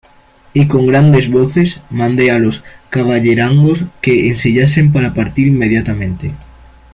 y 0.55 0.67
con 0.67 0.87
grandes 0.87 1.29
voces 1.29 1.79
mandé 1.91 2.31
a 2.31 2.39
los 2.39 2.63
caballerangos 2.89 3.85
que 4.01 4.29
ensillasen 4.29 4.91
para 4.91 5.13
partir 5.13 5.45
inmediatamente. 5.45 6.29